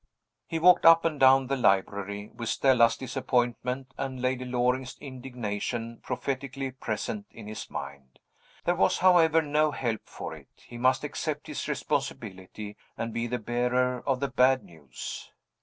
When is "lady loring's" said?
4.19-4.97